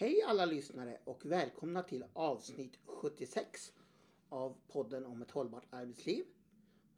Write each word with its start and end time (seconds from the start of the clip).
Hej 0.00 0.22
alla 0.22 0.44
lyssnare 0.44 0.98
och 1.04 1.26
välkomna 1.26 1.82
till 1.82 2.04
avsnitt 2.12 2.78
76 2.86 3.72
av 4.28 4.56
podden 4.68 5.06
om 5.06 5.22
ett 5.22 5.30
hållbart 5.30 5.66
arbetsliv. 5.70 6.24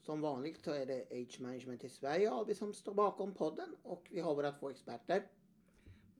Som 0.01 0.21
vanligt 0.21 0.65
så 0.65 0.71
är 0.71 0.87
det 0.87 1.07
Age 1.11 1.41
Management 1.41 1.85
i 1.85 1.89
Sverige 1.89 2.33
AB 2.33 2.57
som 2.57 2.75
står 2.75 2.95
bakom 2.95 3.35
podden 3.35 3.77
och 3.83 4.09
vi 4.11 4.21
har 4.21 4.35
våra 4.35 4.53
två 4.53 4.71
experter. 4.71 5.27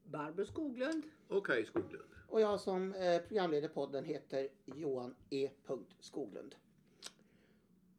Barbro 0.05 0.47
Skoglund. 0.47 1.03
Okej 1.29 1.67
Skoglund. 1.67 2.05
Och 2.29 2.41
jag 2.41 2.61
som 2.61 2.95
eh, 2.95 3.23
programleder 3.23 3.69
podden 3.69 4.05
heter 4.05 4.49
Johan 4.65 5.15
E. 5.31 5.51
Skoglund. 6.01 6.55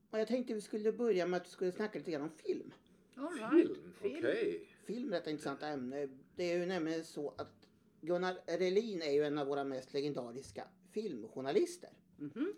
Och 0.09 0.19
jag 0.19 0.27
tänkte 0.27 0.53
vi 0.53 0.61
skulle 0.61 0.91
börja 0.91 1.25
med 1.25 1.37
att 1.37 1.47
vi 1.47 1.51
skulle 1.51 1.71
snacka 1.71 1.99
lite 1.99 2.11
grann 2.11 2.21
om 2.21 2.31
film. 2.37 2.73
All 3.15 3.33
right. 3.33 3.77
Film, 4.01 4.19
okej. 4.19 4.67
Film 4.85 5.13
är 5.13 5.17
ett 5.17 5.27
intressant 5.27 5.63
ämne. 5.63 6.09
Det 6.35 6.43
är 6.43 6.57
ju 6.57 6.65
nämligen 6.65 7.03
så 7.03 7.33
att 7.37 7.62
Gunnar 8.05 8.39
Relin 8.45 9.01
är 9.01 9.11
ju 9.11 9.23
en 9.23 9.37
av 9.37 9.47
våra 9.47 9.63
mest 9.63 9.93
legendariska 9.93 10.67
filmjournalister. 10.91 11.89
Mhm. 12.17 12.53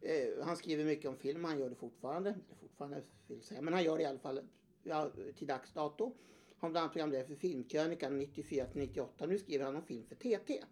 Eh, 0.00 0.44
han 0.44 0.56
skriver 0.56 0.84
mycket 0.84 1.10
om 1.10 1.16
film, 1.16 1.44
han 1.44 1.58
gör 1.58 1.68
det 1.68 1.74
fortfarande. 1.74 2.30
Eller 2.30 2.58
fortfarande 2.60 3.02
vill 3.26 3.42
säga, 3.42 3.62
men 3.62 3.74
han 3.74 3.84
gör 3.84 3.96
det 3.96 4.02
i 4.02 4.06
alla 4.06 4.18
fall 4.18 4.40
ja, 4.82 5.10
till 5.36 5.46
dags 5.46 5.72
dato. 5.72 6.14
Han 6.58 6.72
bland 6.72 6.84
annat 6.84 6.92
programledare 6.92 7.26
för 7.26 7.34
Filmkrönikan 7.34 8.18
94 8.18 8.66
till 8.66 8.80
98. 8.80 9.26
Nu 9.26 9.38
skriver 9.38 9.64
han 9.64 9.76
om 9.76 9.82
film 9.82 10.04
för 10.06 10.14
TT. 10.14 10.64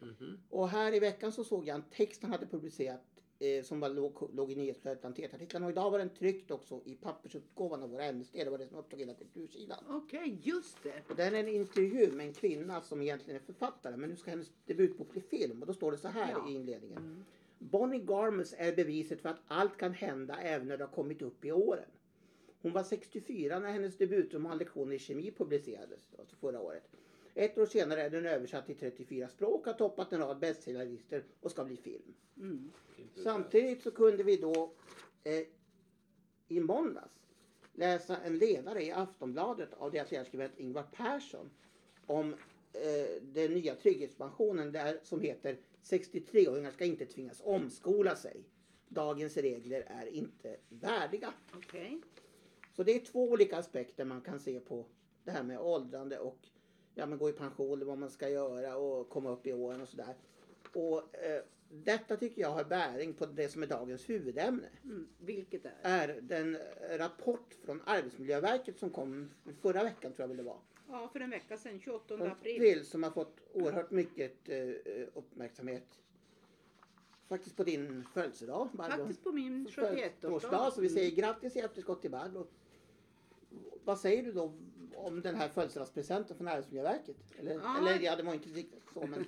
Mhm. 0.00 0.40
Och 0.50 0.68
här 0.68 0.94
i 0.94 1.00
veckan 1.00 1.32
så 1.32 1.44
såg 1.44 1.68
jag 1.68 1.74
en 1.74 1.84
text 1.90 2.22
han 2.22 2.32
hade 2.32 2.46
publicerat 2.46 3.02
eh, 3.38 3.62
som 3.62 3.80
var 3.80 3.88
låg, 3.88 4.30
låg 4.34 4.52
i 4.52 4.56
nyhetsflödet 4.56 5.00
bland 5.00 5.16
TT-artiklarna. 5.16 5.66
Och 5.66 5.72
idag 5.72 5.90
var 5.90 5.98
den 5.98 6.10
tryckt 6.10 6.50
också 6.50 6.80
i 6.84 6.94
pappersutgåvan 6.94 7.82
av 7.82 7.90
våra 7.90 8.12
NSD. 8.12 8.34
Det 8.34 8.50
var 8.50 8.58
det 8.58 8.66
som 8.66 8.76
upptog 8.78 9.00
hela 9.00 9.14
kultursidan. 9.14 9.78
Okej, 9.88 10.38
just 10.42 10.82
det. 10.82 11.02
Och 11.08 11.16
den 11.16 11.34
är 11.34 11.38
en 11.38 11.48
intervju 11.48 12.12
med 12.12 12.26
en 12.26 12.32
kvinna 12.32 12.80
som 12.80 13.02
egentligen 13.02 13.40
är 13.40 13.44
författare. 13.44 13.96
Men 13.96 14.10
nu 14.10 14.16
ska 14.16 14.30
hennes 14.30 14.52
debutbok 14.66 15.10
bli 15.12 15.20
film. 15.20 15.60
Och 15.60 15.66
då 15.66 15.74
står 15.74 15.92
det 15.92 15.98
så 15.98 16.08
här 16.08 16.30
Ja. 16.32 16.50
i 16.50 16.54
inledningen. 16.54 17.24
Bonnie 17.58 17.98
Garmus 18.06 18.54
är 18.58 18.76
beviset 18.76 19.20
för 19.20 19.28
att 19.28 19.40
allt 19.46 19.76
kan 19.76 19.92
hända 19.92 20.36
även 20.40 20.68
när 20.68 20.76
du 20.78 20.84
har 20.84 20.90
kommit 20.92 21.22
upp 21.22 21.44
i 21.44 21.52
åren. 21.52 21.88
Hon 22.62 22.72
var 22.72 22.82
64 22.82 23.58
när 23.58 23.72
hennes 23.72 23.96
debutroman 23.96 24.58
Lektioner 24.58 24.94
i 24.94 24.98
kemi 24.98 25.30
publicerades, 25.30 26.14
alltså 26.18 26.36
förra 26.36 26.60
året. 26.60 26.90
Ett 27.34 27.58
år 27.58 27.66
senare 27.66 28.02
är 28.02 28.10
den 28.10 28.26
översatt 28.26 28.66
till 28.66 28.76
34 28.76 29.28
språk, 29.28 29.66
har 29.66 29.72
toppat 29.72 30.12
en 30.12 30.20
rad 30.20 30.38
bestsellerlistor 30.38 31.24
och 31.40 31.50
ska 31.50 31.64
bli 31.64 31.76
film. 31.76 32.14
Mm. 32.36 32.72
Samtidigt 33.14 33.82
så 33.82 33.90
kunde 33.90 34.22
vi 34.22 34.36
då 34.36 34.72
eh, 35.24 35.46
i 36.48 36.60
måndags 36.60 37.14
läsa 37.72 38.16
en 38.16 38.38
ledare 38.38 38.82
i 38.82 38.90
Aftonbladet 38.90 39.74
av 39.74 39.90
deras 39.90 40.10
ledarskribent 40.10 40.58
Ingvar 40.58 40.82
Persson 40.82 41.50
om 42.06 42.32
eh, 42.72 43.22
den 43.22 43.54
nya 43.54 43.74
trygghetspensionen 43.74 44.72
där, 44.72 45.00
som 45.02 45.20
heter 45.20 45.58
63-åringar 45.82 46.70
ska 46.70 46.84
inte 46.84 47.06
tvingas 47.06 47.40
omskola 47.44 48.16
sig. 48.16 48.44
Dagens 48.88 49.36
regler 49.36 49.80
är 49.80 50.06
inte 50.06 50.56
värdiga. 50.68 51.32
Okej. 51.54 52.00
Så 52.72 52.82
det 52.82 52.92
är 52.92 53.04
två 53.04 53.30
olika 53.30 53.58
aspekter 53.58 54.04
man 54.04 54.20
kan 54.20 54.40
se 54.40 54.60
på 54.60 54.86
det 55.24 55.30
här 55.30 55.42
med 55.42 55.60
åldrande 55.60 56.18
och 56.18 56.48
ja, 56.94 57.06
men 57.06 57.18
gå 57.18 57.28
i 57.28 57.32
pension, 57.32 57.86
vad 57.86 57.98
man 57.98 58.10
ska 58.10 58.28
göra 58.28 58.76
och 58.76 59.08
komma 59.08 59.30
upp 59.30 59.46
i 59.46 59.52
åren 59.52 59.80
och 59.80 59.88
sådär. 59.88 60.14
Och 60.72 61.16
eh, 61.16 61.42
detta 61.68 62.16
tycker 62.16 62.42
jag 62.42 62.50
har 62.50 62.64
bäring 62.64 63.14
på 63.14 63.26
det 63.26 63.48
som 63.48 63.62
är 63.62 63.66
dagens 63.66 64.08
huvudämne. 64.10 64.68
Mm. 64.84 65.08
Vilket 65.18 65.64
är? 65.64 65.74
Är 65.82 66.20
den 66.20 66.58
rapport 66.90 67.54
från 67.64 67.82
Arbetsmiljöverket 67.86 68.78
som 68.78 68.90
kom 68.90 69.30
förra 69.62 69.84
veckan 69.84 70.12
tror 70.12 70.28
jag 70.28 70.36
det 70.36 70.42
var. 70.42 70.58
Ja, 70.88 71.08
för 71.12 71.20
en 71.20 71.30
vecka 71.30 71.56
sedan, 71.56 71.80
28 71.80 72.16
Från 72.16 72.30
april. 72.30 72.56
april 72.56 72.84
som 72.86 73.02
har 73.02 73.10
fått 73.10 73.40
oerhört 73.52 73.90
mycket 73.90 74.48
eh, 74.48 74.68
uppmärksamhet. 75.14 76.00
Faktiskt 77.28 77.56
på 77.56 77.64
din 77.64 78.04
födelsedag 78.14 78.68
Barbro. 78.72 78.96
Faktiskt 78.96 79.24
på 79.24 79.32
min 79.32 79.68
Födelsedagsdag, 79.68 80.30
71-årsdag. 80.30 80.70
så 80.70 80.80
vi 80.80 80.88
säger 80.88 81.10
grattis 81.10 81.56
i 81.56 81.60
efterskott 81.60 82.00
till 82.02 82.10
Barbro. 82.10 82.46
Vad 83.84 83.98
säger 84.00 84.22
du 84.22 84.32
då 84.32 84.54
om 84.94 85.20
den 85.22 85.34
här 85.34 85.48
födelsedagspresenten 85.48 86.36
från 86.36 86.48
Arbetsmiljöverket? 86.48 87.16
Eller, 87.38 87.52
Ja. 87.54 87.78
eller 87.78 88.00
ja, 88.00 88.16
det 88.16 88.22
var 88.22 88.34
inte 88.34 88.48
riktigt 88.48 88.82
så, 88.94 89.06
men 89.06 89.24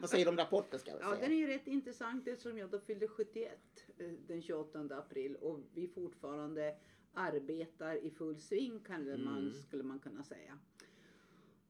vad 0.00 0.10
säger 0.10 0.24
du 0.24 0.30
om 0.30 0.36
rapporten 0.36 0.78
ska 0.80 0.90
jag 0.90 0.98
väl 0.98 1.06
Ja, 1.06 1.14
säga? 1.14 1.22
den 1.28 1.32
är 1.32 1.40
ju 1.40 1.46
rätt 1.46 1.66
intressant 1.66 2.28
eftersom 2.28 2.58
jag 2.58 2.70
då 2.70 2.80
fyllde 2.80 3.08
71 3.08 3.58
eh, 3.98 4.06
den 4.26 4.42
28 4.42 4.80
april 4.90 5.36
och 5.36 5.60
vi 5.74 5.88
fortfarande 5.88 6.76
arbetar 7.14 7.94
i 8.04 8.10
full 8.10 8.40
sving 8.40 8.80
kan 8.80 9.04
man, 9.24 9.38
Mm. 9.38 9.54
skulle 9.54 9.82
man 9.82 9.98
kunna 9.98 10.22
säga. 10.24 10.58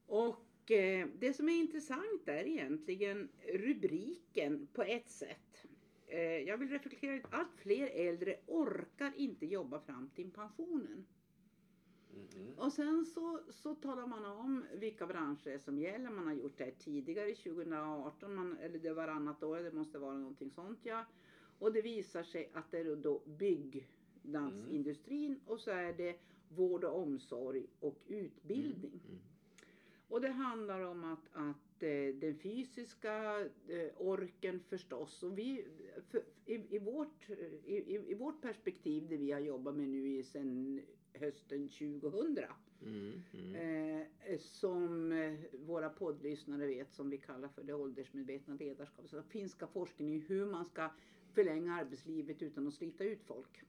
Och 0.06 0.70
eh, 0.70 1.08
det 1.18 1.32
som 1.34 1.48
är 1.48 1.56
intressant 1.56 2.22
är 2.28 2.46
egentligen 2.46 3.28
rubriken 3.52 4.66
på 4.72 4.82
ett 4.82 5.10
sätt. 5.10 5.66
Eh, 6.06 6.20
jag 6.20 6.58
vill 6.58 6.68
reflektera 6.68 7.16
att 7.16 7.32
allt 7.34 7.54
fler 7.56 7.86
äldre 7.86 8.36
orkar 8.46 9.12
inte 9.16 9.46
jobba 9.46 9.80
fram 9.80 10.10
till 10.14 10.30
pensionen. 10.30 11.06
Mhm. 12.12 12.58
Och 12.58 12.72
sen 12.72 13.06
så, 13.06 13.40
så 13.50 13.74
talar 13.74 14.06
man 14.06 14.24
om 14.24 14.64
vilka 14.74 15.06
branscher 15.06 15.58
som 15.58 15.78
gäller. 15.78 16.10
Man 16.10 16.26
har 16.26 16.34
gjort 16.34 16.58
det 16.58 16.64
här 16.64 16.74
tidigare 16.78 17.34
2018, 17.34 18.34
man, 18.34 18.58
eller 18.58 18.78
det 18.78 18.88
var 18.88 18.96
varannat 18.96 19.42
år, 19.42 19.58
det 19.58 19.72
måste 19.72 19.98
vara 19.98 20.14
någonting 20.14 20.50
sånt 20.50 20.78
ja. 20.82 21.04
Och 21.58 21.72
det 21.72 21.82
visar 21.82 22.22
sig 22.22 22.50
att 22.54 22.70
det 22.70 22.78
är 22.78 22.96
då 22.96 23.22
byggnadsindustrin 23.24 25.40
och 25.46 25.60
så 25.60 25.70
är 25.70 25.92
det 25.92 26.18
vård 26.48 26.84
och 26.84 26.98
omsorg 26.98 27.66
och 27.80 27.98
utbildning. 28.06 29.00
Mm. 29.08 29.18
Och 30.08 30.20
det 30.20 30.30
handlar 30.30 30.80
om 30.80 31.04
att, 31.04 31.28
att 31.32 31.82
eh, 31.82 32.14
den 32.14 32.38
fysiska 32.38 33.40
eh, 33.68 33.90
orken 33.98 34.60
förstås. 34.60 35.22
Och 35.22 35.38
vi, 35.38 35.66
för, 36.10 36.22
i, 36.46 36.76
i, 36.76 36.78
vårt, 36.78 37.30
i, 37.64 37.76
i, 37.76 38.10
I 38.10 38.14
vårt 38.14 38.42
perspektiv, 38.42 39.08
det 39.08 39.16
vi 39.16 39.32
har 39.32 39.40
jobbat 39.40 39.76
med 39.76 39.88
nu 39.88 40.08
i 40.08 40.22
sedan 40.22 40.82
hösten 41.14 41.68
2000. 41.68 42.38
Mm. 42.82 43.22
Mm. 43.32 44.06
Eh, 44.24 44.38
som 44.38 45.12
eh, 45.12 45.38
våra 45.52 45.90
poddlyssnare 45.90 46.66
vet 46.66 46.92
som 46.92 47.10
vi 47.10 47.18
kallar 47.18 47.48
för 47.48 47.62
det 47.62 47.74
åldersmedvetna 47.74 48.54
ledarskapet. 48.54 49.10
Så 49.10 49.22
finska 49.22 49.66
forskning 49.66 50.14
i 50.14 50.18
hur 50.18 50.46
man 50.46 50.64
ska 50.64 50.90
förlänga 51.32 51.74
arbetslivet 51.74 52.42
utan 52.42 52.68
att 52.68 52.74
slita 52.74 53.04
ut 53.04 53.22
folk. 53.22 53.62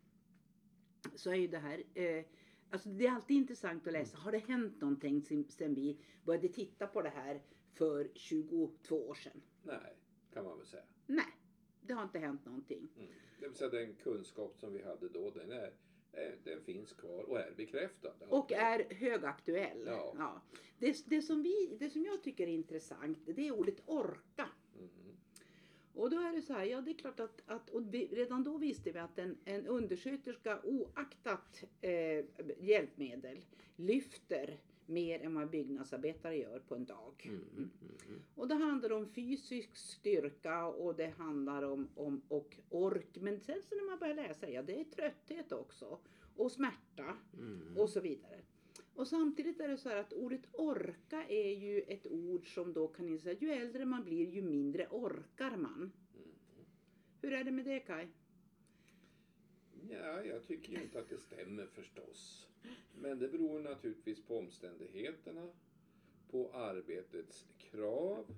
Så 1.16 1.30
är 1.30 1.36
ju 1.36 1.48
det 1.48 1.58
här 1.58 1.84
eh, 1.94 2.26
Alltså 2.74 2.90
det 2.90 3.08
är 3.08 3.12
alltid 3.12 3.38
intressant 3.38 3.88
att 3.88 3.94
läsa. 3.94 4.18
Har 4.18 4.32
det 4.32 4.38
hänt 4.38 4.82
någonting 4.82 5.22
sen, 5.50 5.74
vi 5.74 6.00
började 6.24 6.48
titta 6.48 6.88
på 6.88 7.02
det 7.02 7.10
här 7.10 7.42
för 7.74 8.12
22 8.16 8.72
år 8.90 9.16
sedan? 9.16 9.42
Nej, 9.64 9.98
kan 10.34 10.46
man 10.46 10.58
väl 10.58 10.68
säga. 10.68 10.84
Nej, 11.06 11.38
det 11.82 11.94
har 11.94 12.04
inte 12.04 12.20
hänt 12.20 12.46
någonting. 12.46 12.88
Mm. 12.98 13.10
Det 13.40 13.48
vill 13.48 13.58
säga 13.58 13.70
den 13.70 13.96
kunskap 13.96 14.58
som 14.58 14.74
vi 14.74 14.84
hade 14.84 15.10
då, 15.10 15.30
den, 15.30 15.52
är, 15.52 15.74
den 16.44 16.62
finns 16.62 16.94
kvar 16.94 17.24
och 17.24 17.40
är 17.40 17.52
bekräftad. 17.58 18.14
Och 18.30 18.52
är 18.52 18.94
högaktuell. 18.94 19.84
Ja. 19.86 20.42
Det, 20.80 21.04
det, 21.06 21.22
som 21.22 21.44
vi, 21.44 21.78
det 21.80 21.90
som 21.90 22.04
jag 22.04 22.24
tycker 22.24 22.44
är 22.48 22.52
intressant 22.52 23.18
det 23.26 23.48
är 23.48 23.52
ordet 23.52 23.82
orka. 23.86 24.50
Mhm. 24.78 25.18
Och 25.94 26.10
då 26.10 26.20
är 26.20 26.34
det 26.34 26.42
så 26.42 26.54
här, 26.54 26.66
ja 26.66 26.82
det 26.82 26.92
är 26.92 26.96
klart 26.96 27.20
att, 27.20 27.42
att 27.46 27.70
redan 27.92 28.44
då 28.44 28.58
visste 28.58 28.92
vi 28.92 29.00
att 29.00 29.20
en, 29.20 29.38
en 29.46 29.68
undersköterska 29.68 30.62
oaktat 30.64 31.64
eh, 31.82 32.26
hjälpmedel 32.60 33.46
lyfter 33.76 34.60
mer 34.86 35.20
än 35.20 35.34
vad 35.36 35.50
byggnadsarbetare 35.50 36.38
gör 36.38 36.60
på 36.60 36.76
en 36.76 36.86
dag. 36.86 37.14
Mhm. 37.32 37.70
Mhm. 37.82 38.22
Och 38.36 38.48
det 38.48 38.56
handlar 38.56 38.92
om 38.92 39.08
fysisk 39.08 39.76
styrka 39.76 40.66
och 40.66 40.96
det 40.96 41.08
handlar 41.08 41.64
om, 41.64 41.90
om 41.96 42.22
och 42.28 42.58
ork. 42.70 43.18
Men 43.22 43.40
sen 43.40 43.62
så 43.62 43.76
när 43.76 43.84
man 43.90 44.00
börjar 44.00 44.16
läsa, 44.16 44.50
ja 44.50 44.62
det 44.64 44.80
är 44.80 44.84
trötthet 44.84 45.52
också. 45.52 46.00
Och 46.36 46.52
smärta 46.52 47.18
Mhm. 47.34 47.78
och 47.78 47.90
så 47.90 48.00
vidare. 48.00 48.40
Och 48.96 49.08
samtidigt 49.08 49.60
är 49.60 49.68
det 49.68 49.78
så 49.78 49.90
här 49.90 49.98
att 49.98 50.14
ordet 50.14 50.42
orka 50.54 51.26
är 51.28 51.52
ju 51.54 51.82
ett 51.82 52.08
ord 52.08 52.54
som 52.54 52.74
då 52.74 52.88
kan 52.88 53.20
säga 53.20 53.38
ju 53.40 53.50
äldre 53.52 53.86
man 53.86 54.04
blir 54.04 54.30
ju 54.30 54.42
mindre 54.42 54.88
orkar 54.92 55.58
man. 55.58 55.92
Hur 57.22 57.34
är 57.34 57.44
det 57.44 57.52
med 57.52 57.66
det 57.66 57.80
Kai? 57.80 58.08
Ja, 59.90 60.24
jag 60.24 60.44
tycker 60.44 60.74
ju 60.74 60.84
inte 60.84 61.00
att 61.00 61.10
det 61.10 61.18
stämmer 61.18 61.66
förstås. 61.66 62.48
Men 62.96 63.20
det 63.20 63.28
beror 63.28 63.60
naturligtvis 63.60 64.22
på 64.26 64.38
omständigheterna, 64.38 65.50
på 66.32 66.52
arbetets 66.54 67.48
krav 67.58 68.36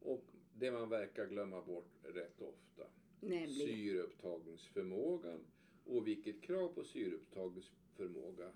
och 0.00 0.24
det 0.54 0.70
man 0.70 0.88
verkar 0.88 1.26
glömma 1.26 1.62
bort 1.62 1.92
rätt 2.02 2.40
ofta. 2.40 2.86
Nämligen. 3.20 3.68
Syreupptagningsförmågan 3.68 5.40
och 5.84 6.06
vilket 6.06 6.42
krav 6.42 6.68
på 6.68 6.84
syreupptagningsförmåga 6.84 8.52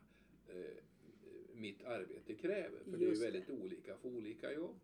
eh, 0.48 0.76
mitt 1.54 1.84
arbete 1.84 2.34
kräver. 2.34 2.78
För 2.84 2.90
det 2.90 3.04
är 3.04 3.08
Just 3.08 3.22
ju 3.22 3.26
det. 3.26 3.32
väldigt 3.32 3.50
olika 3.62 3.96
för 3.96 4.08
olika 4.08 4.52
jobb. 4.52 4.76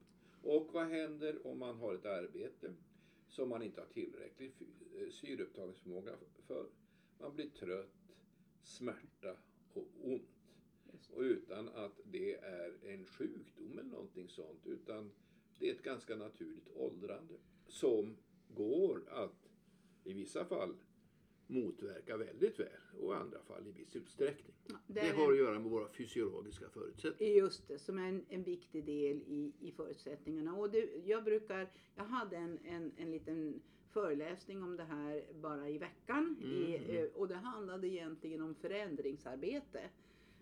Och 0.42 0.68
vad 0.72 0.86
händer 0.86 1.46
om 1.46 1.58
man 1.58 1.76
har 1.76 1.94
ett 1.94 2.04
arbete 2.06 2.74
som 3.28 3.48
man 3.48 3.62
inte 3.62 3.80
har 3.80 3.88
tillräcklig 3.88 4.52
eh, 4.98 5.08
syreupptagningsförmåga 5.10 6.16
för? 6.46 6.66
Man 7.18 7.34
blir 7.34 7.48
trött, 7.50 8.16
smärta 8.62 9.36
och 9.74 9.88
ont. 10.02 10.22
Och 11.14 11.20
utan 11.20 11.69
att 11.69 12.00
det 12.04 12.34
är 12.34 12.72
en 12.82 13.06
sjukdom 13.06 13.78
eller 13.78 13.90
någonting 13.90 14.28
sånt. 14.28 14.66
Utan 14.66 15.10
det 15.58 15.69
är 15.69 15.74
ett 15.74 15.82
ganska 15.82 16.16
naturligt 16.16 16.69
åldrande 16.74 17.34
som 17.66 18.16
går 18.56 19.02
att 19.08 19.48
i 20.04 20.12
vissa 20.12 20.44
fall 20.44 20.74
motverka 21.46 22.16
väldigt 22.16 22.60
väl 22.60 22.69
och 23.00 23.12
i 23.12 23.16
andra 23.16 23.42
fall 23.42 23.66
i 23.66 23.72
viss 23.72 23.96
utsträckning. 23.96 24.54
Det 24.66 24.74
Det 24.86 25.00
är 25.00 25.14
har 25.14 25.32
att 25.32 25.38
göra 25.38 25.58
med 25.58 25.70
våra 25.70 25.88
fysiologiska 25.88 26.69
förutsättningar. 26.69 27.32
Just 27.32 27.69
det, 27.69 27.78
som 27.78 27.98
är 27.98 28.08
en, 28.08 28.24
en 28.28 28.42
viktig 28.42 28.84
del 28.84 29.16
i, 29.16 29.52
i 29.60 29.72
förutsättningarna. 29.72 30.56
Och 30.56 30.70
det, 30.70 30.90
jag 31.04 31.24
brukar, 31.24 31.72
jag 31.94 32.04
hade 32.04 32.36
en, 32.36 32.58
en, 32.64 32.92
en 32.96 33.10
liten 33.10 33.62
föreläsning 33.92 34.62
om 34.62 34.76
det 34.76 34.84
här 34.84 35.22
bara 35.40 35.68
i 35.68 35.78
veckan. 35.78 36.36
I, 36.42 36.76
Mm. 36.76 36.96
eh, 36.96 37.10
och 37.14 37.28
det 37.28 37.34
handlade 37.34 37.88
egentligen 37.88 38.40
om 38.42 38.54
förändringsarbete. 38.54 39.80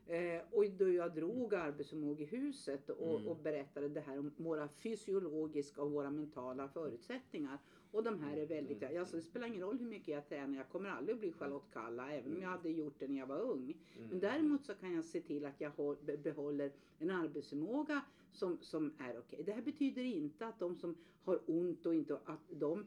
Eh, 0.06 0.42
och 0.50 0.64
då 0.78 0.88
jag 0.88 1.14
drog 1.14 1.54
arbetsförmågehuset 1.54 2.90
och, 2.90 3.14
Mm. 3.20 3.28
och 3.28 3.36
berättade 3.36 3.88
det 3.88 4.00
här 4.00 4.18
om 4.18 4.30
våra 4.36 4.68
fysiologiska 4.68 5.82
och 5.82 5.90
våra 5.92 6.10
mentala 6.10 6.68
förutsättningar. 6.68 7.58
Och 7.92 8.02
de 8.02 8.18
här 8.20 8.36
är 8.36 8.46
väldigt, 8.46 8.82
Mm. 8.82 9.00
alltså 9.00 9.16
det 9.16 9.22
spelar 9.22 9.46
ingen 9.46 9.60
roll 9.60 9.78
hur 9.78 9.86
mycket 9.86 10.08
jag 10.08 10.28
tränar, 10.28 10.56
jag 10.56 10.68
kommer 10.68 10.90
aldrig 10.90 11.14
att 11.14 11.20
bli 11.20 11.32
Charlotte 11.32 11.72
Kalla 11.72 12.12
även 12.12 12.36
om 12.36 12.42
jag 12.42 12.48
hade 12.48 12.70
gjort 12.70 12.94
det 12.98 13.08
när 13.08 13.18
jag 13.18 13.26
var 13.26 13.40
ung. 13.40 13.74
Mm. 13.96 14.08
Men 14.10 14.20
däremot 14.20 14.64
så 14.66 14.74
kan 14.74 14.94
jag 14.94 15.04
se 15.04 15.20
till 15.20 15.44
att 15.44 15.60
jag 15.60 15.70
håll, 15.70 15.96
be- 16.04 16.16
behåller 16.16 16.72
en 16.98 17.10
arbetsförmåga 17.10 18.00
som, 18.32 18.58
som 18.60 18.92
är 18.98 19.18
okej. 19.18 19.42
Det 19.44 19.52
här 19.52 19.62
betyder 19.62 20.02
inte 20.02 20.46
att 20.46 20.58
de 20.58 20.76
som 20.76 20.96
har 21.24 21.40
ont 21.46 21.86
och 21.86 21.94
inte 21.94 22.18
att 22.24 22.40
de 22.50 22.84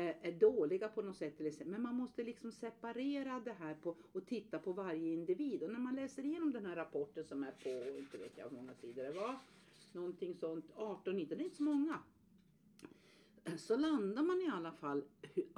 är 0.00 0.32
dåliga 0.32 0.88
på 0.88 1.02
något 1.02 1.16
sätt. 1.16 1.66
Men 1.66 1.82
man 1.82 1.94
måste 1.94 2.22
liksom 2.22 2.52
separera 2.52 3.40
det 3.44 3.52
här 3.52 3.74
på, 3.74 3.96
och 4.12 4.26
titta 4.26 4.58
på 4.58 4.72
varje 4.72 5.12
individ. 5.12 5.62
Och 5.62 5.70
när 5.72 5.78
man 5.78 5.94
läser 5.94 6.24
igenom 6.24 6.52
den 6.52 6.66
här 6.66 6.76
rapporten 6.76 7.24
som 7.24 7.42
är 7.44 7.52
på, 7.62 7.98
inte 7.98 8.18
vet 8.18 8.38
jag 8.38 8.48
hur 8.48 8.56
många 8.56 8.74
sidor 8.74 9.02
det 9.02 9.12
var, 9.12 9.38
någonting 9.92 10.34
sånt, 10.34 10.64
18, 10.74 11.16
19, 11.16 11.38
det 11.38 11.42
är 11.42 11.44
inte 11.44 11.56
så 11.56 11.62
många. 11.62 11.98
Så 13.56 13.76
landar 13.76 14.22
man 14.22 14.40
i 14.40 14.48
alla 14.52 14.72
fall 14.72 15.02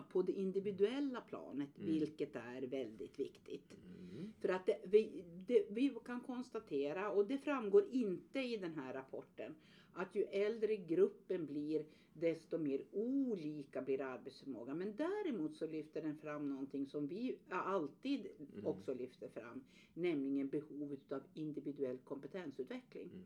på 0.08 0.22
det 0.22 0.32
individuella 0.32 1.20
planet, 1.20 1.78
Mm. 1.78 1.90
vilket 1.90 2.36
är 2.36 2.62
väldigt 2.62 3.18
viktigt. 3.20 3.72
Mm. 3.72 4.32
För 4.40 4.48
att 4.48 4.66
det, 4.66 4.78
vi, 4.84 5.24
det, 5.46 5.66
vi 5.70 5.96
kan 6.04 6.20
konstatera, 6.20 7.10
och 7.10 7.26
det 7.26 7.38
framgår 7.38 7.84
inte 7.90 8.40
i 8.40 8.56
den 8.56 8.74
här 8.74 8.92
rapporten, 8.94 9.54
att 9.98 10.14
ju 10.14 10.22
äldre 10.22 10.76
gruppen 10.76 11.46
blir 11.46 11.84
desto 12.12 12.58
mer 12.58 12.82
olika 12.92 13.82
blir 13.82 14.00
arbetsförmågan. 14.00 14.78
Men 14.78 14.96
däremot 14.96 15.56
så 15.56 15.66
lyfter 15.66 16.02
den 16.02 16.16
fram 16.16 16.48
någonting 16.48 16.86
som 16.86 17.06
vi 17.06 17.38
alltid 17.48 18.26
Mm. 18.38 18.66
också 18.66 18.94
lyfter 18.94 19.28
fram, 19.28 19.64
nämligen 19.94 20.48
behovet 20.48 21.12
av 21.12 21.22
individuell 21.34 21.98
kompetensutveckling. 21.98 23.10
Mm. 23.12 23.24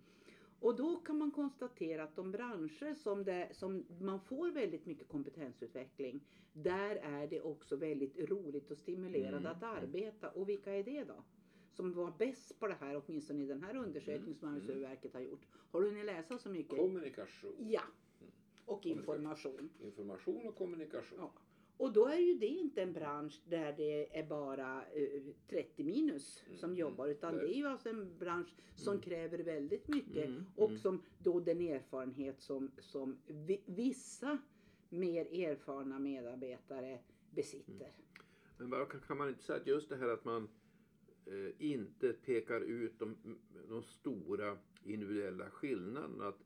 Och 0.60 0.76
då 0.76 0.96
kan 0.96 1.18
man 1.18 1.30
konstatera 1.30 2.02
att 2.04 2.16
de 2.16 2.30
branscher 2.32 2.94
som, 2.94 3.24
det, 3.24 3.48
som 3.52 3.84
man 4.00 4.20
får 4.20 4.50
väldigt 4.50 4.86
mycket 4.86 5.08
kompetensutveckling, 5.08 6.20
där 6.52 6.96
är 6.96 7.26
det 7.26 7.40
också 7.40 7.76
väldigt 7.76 8.30
roligt 8.30 8.70
och 8.70 8.78
stimulerande 8.78 9.48
Mm. 9.48 9.52
att 9.52 9.62
arbeta. 9.62 10.30
Och 10.30 10.48
vilka 10.48 10.72
är 10.72 10.84
det 10.84 11.04
då? 11.04 11.24
Som 11.72 11.92
var 11.92 12.12
bäst 12.18 12.60
på 12.60 12.66
det 12.66 12.74
här, 12.80 13.02
åtminstone 13.06 13.42
i 13.42 13.46
den 13.46 13.62
här 13.62 13.76
undersökningen 13.76 14.22
Mm. 14.24 14.38
som 14.38 14.48
Arbetsmiljöverket 14.48 15.14
har 15.14 15.20
gjort. 15.20 15.46
Har 15.70 15.80
du 15.80 15.88
hunnit 15.88 16.04
läsa 16.04 16.38
så 16.38 16.48
mycket? 16.48 16.78
Kommunikation. 16.78 17.54
Ja. 17.58 17.82
Mm. 18.20 18.32
Och 18.64 18.86
information. 18.86 19.70
Information 19.80 20.46
och 20.48 20.54
kommunikation. 20.56 21.18
Ja. 21.18 21.32
Och 21.76 21.92
då 21.92 22.06
är 22.06 22.18
ju 22.18 22.34
det 22.34 22.46
inte 22.46 22.82
en 22.82 22.92
bransch 22.92 23.40
där 23.48 23.72
det 23.76 24.18
är 24.18 24.26
bara 24.26 24.84
eh, 24.84 25.22
30 25.48 25.84
minus 25.84 26.42
Mm, 26.46 26.58
som 26.58 26.70
mm. 26.70 26.78
jobbar 26.80 27.08
utan 27.08 27.36
det 27.36 27.44
är 27.54 27.54
ju 27.56 27.66
alltså 27.66 27.88
en 27.88 28.18
bransch 28.18 28.54
som 28.76 28.92
Mm. 28.92 29.02
kräver 29.02 29.38
väldigt 29.38 29.88
mycket 29.88 30.26
Mm, 30.28 30.44
och 30.56 30.68
mm. 30.68 30.78
som 30.78 31.02
då 31.18 31.40
den 31.40 31.60
erfarenhet 31.60 32.40
som, 32.40 32.70
som 32.78 33.18
vi, 33.26 33.62
vissa 33.66 34.38
mer 34.88 35.26
erfarna 35.48 35.98
medarbetare 35.98 36.98
besitter. 37.30 37.92
Men 38.58 38.86
kan 39.06 39.16
man 39.16 39.28
inte 39.28 39.42
säga 39.42 39.60
att 39.60 39.66
just 39.66 39.88
det 39.88 39.96
här 39.96 40.08
att 40.08 40.24
man 40.24 40.48
inte 41.58 42.12
pekar 42.12 42.60
ut 42.60 42.98
de, 42.98 43.16
de 43.68 43.82
stora 43.82 44.58
individuella 44.84 45.50
skillnaderna. 45.50 46.28
Att, 46.28 46.40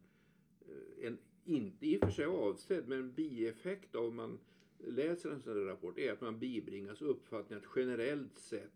eh, 0.61 1.07
en, 1.07 1.19
inte 1.45 1.87
i 1.87 1.97
och 1.97 2.01
för 2.01 2.11
sig 2.11 2.25
avsedd, 2.25 2.89
men 2.89 2.99
en 2.99 3.13
bieffekt 3.13 3.95
av 3.95 4.15
man 4.15 4.39
läser 4.79 5.31
en 5.31 5.43
sån 5.43 5.57
här 5.57 5.65
rapport 5.65 5.99
är 5.99 6.13
att 6.13 6.21
man 6.21 6.39
bibringas 6.39 7.03
uppfattningen 7.03 7.65
att 7.65 7.71
generellt 7.77 8.39
sett 8.39 8.73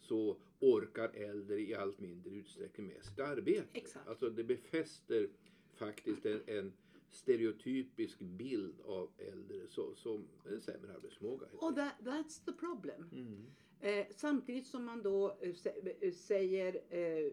så 0.00 0.36
orkar 0.60 1.08
äldre 1.08 1.60
i 1.60 1.74
allt 1.74 2.00
mindre 2.00 2.30
utsträckning 2.30 2.86
med 2.86 3.04
sitt 3.04 3.20
arbete. 3.20 3.66
Exakt. 3.72 4.08
Alltså 4.08 4.30
det 4.30 4.44
befäster 4.44 5.28
faktiskt 5.74 6.26
en, 6.26 6.40
en 6.46 6.72
stereotypisk 7.10 8.18
bild 8.18 8.80
av 8.80 9.10
äldre 9.18 9.68
så, 9.68 9.94
som 9.94 10.28
en 10.44 10.60
sämre 10.60 10.94
arbetsförmåga. 10.94 11.46
Och 11.52 11.74
that, 11.74 11.94
that's 12.00 12.44
the 12.44 12.52
problem. 12.52 13.08
Mm. 13.12 13.46
Eh, 13.84 14.06
samtidigt 14.10 14.66
som 14.66 14.84
man 14.84 15.02
då 15.02 15.36
eh, 15.40 15.50
eh, 16.00 16.12
säger 16.12 16.80
eh, 16.90 17.32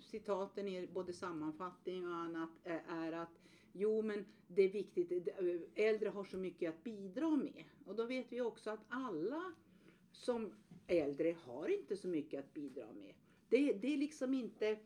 citaten 0.00 0.68
i 0.68 0.86
både 0.86 1.12
sammanfattning 1.12 2.06
och 2.06 2.14
annat 2.14 2.50
eh, 2.64 2.92
är 2.92 3.12
att 3.12 3.40
jo 3.72 4.02
men 4.02 4.24
det 4.46 4.62
är 4.62 4.68
viktigt, 4.68 5.12
eh, 5.12 5.46
eh, 5.46 5.60
äldre 5.74 6.08
har 6.08 6.24
så 6.24 6.36
mycket 6.36 6.70
att 6.70 6.84
bidra 6.84 7.30
med. 7.30 7.64
Och 7.86 7.96
då 7.96 8.06
vet 8.06 8.32
vi 8.32 8.40
också 8.40 8.70
att 8.70 8.84
alla 8.88 9.52
som 10.12 10.52
äldre 10.86 11.36
har 11.44 11.68
inte 11.68 11.96
så 11.96 12.08
mycket 12.08 12.40
att 12.40 12.54
bidra 12.54 12.92
med. 12.92 13.14
Det, 13.48 13.72
det 13.72 13.92
är 13.94 13.96
liksom 13.96 14.34
inte 14.34 14.78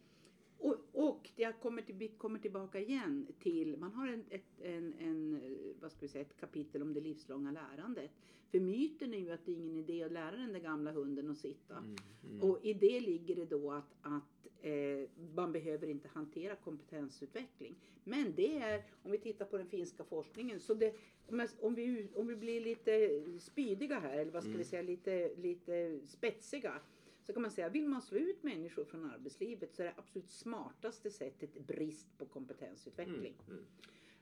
jag 1.47 1.61
kommer, 1.61 1.83
till, 1.83 1.95
vi 1.95 2.09
kommer 2.09 2.39
tillbaka 2.39 2.81
igen 2.81 3.27
till, 3.39 3.77
man 3.77 3.93
har 3.93 4.09
en, 4.09 4.25
ett, 4.31 4.61
en, 4.63 4.95
en, 4.99 5.41
vad 5.81 5.93
ska 5.93 6.01
vi 6.01 6.09
säga, 6.09 6.23
ett 6.23 6.41
kapitel 6.41 6.83
om 6.83 6.95
det 6.95 7.01
livslånga 7.01 7.51
lärandet. 7.53 8.11
För 8.51 8.61
myten 8.61 9.15
är 9.15 9.19
ju 9.19 9.31
att 9.31 9.47
det 9.47 9.53
är 9.53 9.57
ingen 9.57 9.77
idé 9.77 10.03
att 10.03 10.13
lära 10.13 10.37
den 10.37 10.53
där 10.53 10.61
gamla 10.61 10.93
hunden 10.93 11.31
att 11.31 11.39
sitta. 11.39 11.77
Mm. 11.77 11.97
Mm. 12.31 12.51
Och 12.51 12.65
i 12.65 12.75
det 12.75 13.01
ligger 13.01 13.37
det 13.37 13.45
då 13.45 13.73
att, 13.73 13.95
att 14.03 14.47
eh, 14.61 15.09
man 15.35 15.53
behöver 15.53 15.87
inte 15.87 16.09
hantera 16.09 16.57
kompetensutveckling. 16.57 17.75
Men 18.05 18.33
det 18.37 18.59
är, 18.59 18.83
om 19.03 19.11
vi 19.11 19.19
tittar 19.19 19.45
på 19.45 19.59
den 19.59 19.67
finska 19.67 20.05
forskningen, 20.05 20.61
så 20.61 20.75
det, 20.75 20.95
om, 21.29 21.41
jag, 21.41 21.49
om, 21.61 21.75
vi, 21.75 22.09
om 22.15 22.27
vi 22.27 22.37
blir 22.37 22.61
lite 22.61 23.23
spydiga 23.41 23.99
här, 23.99 24.19
eller 24.19 24.33
vad 24.33 24.43
ska 24.43 24.49
Mm. 24.49 24.59
vi 24.59 24.65
säga, 24.65 24.83
lite, 24.83 25.35
lite 25.37 26.01
spetsiga. 26.07 26.81
Så 27.27 27.33
kan 27.33 27.43
man 27.43 27.51
säga, 27.51 27.69
vill 27.69 27.89
man 27.89 28.03
slå 28.03 28.19
ut 28.19 28.43
människor 28.43 28.85
från 28.85 29.11
arbetslivet 29.11 29.75
så 29.75 29.83
är 29.83 29.87
det 29.87 29.95
absolut 29.97 30.31
smartaste 30.31 31.11
sättet 31.11 31.67
brist 31.67 32.19
på 32.19 32.27
kompetensutveckling. 32.27 33.35
Mm. 33.47 33.59
Mm. 33.59 33.65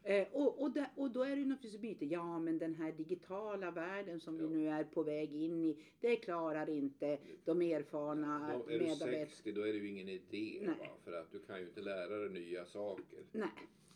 Eh, 0.07 0.29
och, 0.33 0.63
och, 0.63 0.71
där, 0.71 0.87
och 0.97 1.11
då 1.11 1.23
är 1.23 1.31
det 1.31 1.37
ju 1.37 1.47
naturligtvis 1.47 1.81
byte. 1.81 2.05
Ja, 2.07 2.39
men 2.39 2.59
den 2.59 2.75
här 2.75 2.93
digitala 2.93 3.71
världen 3.71 4.21
som 4.21 4.37
Ja. 4.41 4.47
vi 4.47 4.55
nu 4.57 4.69
är 4.69 4.85
på 4.85 5.03
väg 5.03 5.33
in 5.35 5.65
i, 5.65 5.79
det 6.01 6.17
klarar 6.17 6.71
inte 6.71 7.19
de 7.45 7.63
erfarna 7.63 8.53
Då 8.67 8.71
är 8.71 8.79
du 8.79 8.85
medarbetarna. 8.85 9.27
60 9.27 9.53
då 9.53 9.61
är 9.63 9.73
det 9.73 9.79
ju 9.79 9.89
ingen 9.89 10.09
idé. 10.09 10.59
Nej. 10.63 10.77
Va? 10.79 10.87
För 11.05 11.13
att 11.13 11.33
du 11.33 11.39
kan 11.39 11.61
ju 11.61 11.67
inte 11.67 11.81
lära 11.81 12.17
dig 12.19 12.31
nya 12.31 12.67
saker. 12.67 13.19
Nej, 13.33 13.49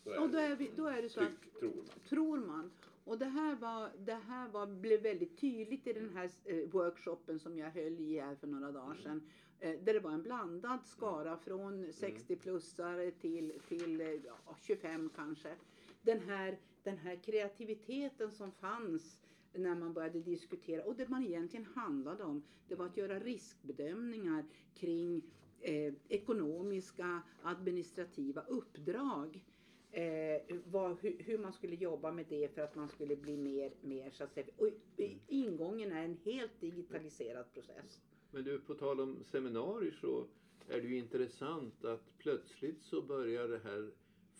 Så 0.03 0.21
och 0.23 0.29
då 0.29 0.37
är, 0.37 0.55
vi, 0.55 0.69
då 0.75 0.85
är 0.87 1.01
det 1.01 1.09
så 1.09 1.21
att 1.21 1.59
tror 1.59 1.75
man. 1.75 1.85
tror 2.09 2.37
man. 2.37 2.71
Och 3.09 3.17
det 3.17 3.25
här, 3.25 3.55
var, 3.55 3.91
det 4.05 4.19
här 4.27 4.49
var, 4.49 4.67
blev 4.67 5.01
väldigt 5.01 5.37
tydligt 5.37 5.87
i 5.87 5.93
den 5.93 6.09
här 6.09 6.29
eh, 6.45 6.69
workshopen 6.69 7.39
som 7.39 7.57
jag 7.57 7.71
höll 7.71 7.99
i 7.99 8.19
här 8.19 8.35
för 8.35 8.47
några 8.47 8.71
dagar 8.71 8.95
sedan. 8.95 9.29
Eh, 9.59 9.79
där 9.83 9.93
det 9.93 9.99
var 9.99 10.11
en 10.11 10.23
blandad 10.23 10.79
skara 10.85 11.37
från 11.37 11.85
60-plussare 11.85 13.11
till, 13.11 13.53
till 13.67 14.01
eh, 14.01 14.07
ja, 14.07 14.55
25 14.61 15.09
kanske. 15.15 15.55
Den 16.01 16.19
här, 16.19 16.59
den 16.83 16.97
här 16.97 17.15
kreativiteten 17.15 18.31
som 18.31 18.51
fanns 18.51 19.19
när 19.53 19.75
man 19.75 19.93
började 19.93 20.19
diskutera 20.19 20.83
och 20.83 20.95
det 20.95 21.09
man 21.09 21.23
egentligen 21.23 21.65
handlade 21.65 22.23
om 22.23 22.43
det 22.67 22.75
var 22.75 22.85
att 22.85 22.97
göra 22.97 23.19
riskbedömningar 23.19 24.45
kring 24.75 25.21
eh, 25.61 25.93
ekonomiska 26.09 27.21
administrativa 27.43 28.41
uppdrag 28.41 29.43
eh, 29.91 30.41
vad, 30.65 30.97
hur, 31.01 31.15
hur 31.19 31.37
man 31.37 31.53
skulle 31.53 31.75
jobba 31.75 32.11
med 32.11 32.25
det 32.29 32.53
för 32.55 32.61
att 32.61 32.75
man 32.75 32.89
skulle 32.89 33.15
bli 33.15 33.37
mer, 33.37 33.71
mer 33.81 34.09
så 34.11 34.23
att 34.23 34.33
säga. 34.33 34.47
Och 34.57 34.67
i- 34.97 35.17
ingången 35.27 35.91
är 35.91 36.03
en 36.05 36.17
helt 36.25 36.61
digitaliserad 36.61 37.53
process. 37.53 38.01
Men 38.31 38.43
du, 38.43 38.59
på 38.59 38.73
tal 38.73 38.99
om 38.99 39.23
seminarier 39.25 39.91
så 40.01 40.25
är 40.69 40.81
det 40.81 40.87
ju 40.87 40.97
intressant 40.97 41.85
att 41.85 42.17
plötsligt 42.17 42.83
så 42.83 43.01
börjar 43.01 43.47
det 43.47 43.59
här 43.59 43.91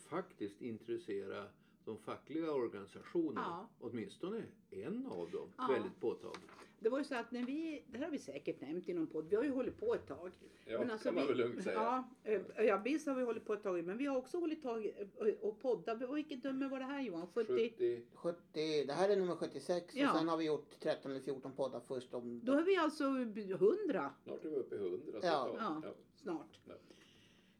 faktiskt 0.09 0.61
intressera 0.61 1.45
de 1.89 1.97
fackliga 1.97 2.51
organisationerna. 2.51 3.41
Ja. 3.41 3.69
Åtminstone 3.79 4.43
en 4.69 5.05
av 5.05 5.31
dem 5.31 5.49
Ja. 5.57 5.67
väldigt 5.73 5.99
påtagligt. 5.99 6.49
Det 6.79 6.89
var 6.89 6.97
ju 6.97 7.03
så 7.03 7.15
att 7.15 7.31
när 7.31 7.43
vi, 7.43 7.83
det 7.87 7.97
här 7.97 8.05
har 8.05 8.11
vi 8.11 8.19
säkert 8.19 8.61
nämnt 8.61 8.89
i 8.89 8.93
någon 8.93 9.07
podd, 9.07 9.27
vi 9.29 9.35
har 9.35 9.43
ju 9.43 9.51
hållit 9.51 9.79
på 9.79 9.93
ett 9.95 10.07
tag. 10.07 10.31
Ja, 10.65 10.91
alltså 10.91 10.97
kan 11.07 11.15
man 11.15 11.23
vi, 11.23 11.27
väl 11.27 11.37
lugnt 11.37 11.63
säga. 11.63 11.75
Ja, 12.23 12.31
eh, 12.57 12.65
ja, 12.65 12.81
visst 12.85 13.07
har 13.07 13.15
vi 13.15 13.23
hållit 13.23 13.45
på 13.45 13.53
ett 13.53 13.63
tag, 13.63 13.85
men 13.85 13.97
vi 13.97 14.05
har 14.05 14.17
också 14.17 14.37
hållit 14.39 14.61
tag 14.63 14.85
eh, 14.85 15.27
och 15.41 15.59
poddat. 15.59 16.01
Vilket 16.15 16.43
nummer 16.43 16.69
var 16.69 16.79
det 16.79 16.85
här 16.85 17.01
Johan? 17.01 17.27
70? 17.33 17.53
70, 17.69 18.01
70, 18.13 18.83
det 18.85 18.93
här 18.93 19.09
är 19.09 19.15
nummer 19.17 19.35
76 19.35 19.95
Ja. 19.95 20.11
och 20.11 20.17
sen 20.17 20.27
har 20.27 20.37
vi 20.37 20.45
gjort 20.45 20.79
13 20.79 21.11
eller 21.11 21.21
14 21.21 21.51
poddar 21.51 21.79
först 21.87 22.13
om... 22.13 22.41
Då 22.43 22.53
är 22.53 22.63
vi 22.63 22.75
alltså 22.77 23.03
100 23.03 24.13
snart 24.23 24.45
är 24.45 24.49
vi 24.49 24.55
uppe 24.55 24.75
i 24.75 24.77
100 24.77 25.19
Ja. 25.21 25.55
Ja. 25.59 25.81
Ja. 25.83 25.93
snart. 26.15 26.59
Ja. 26.65 26.73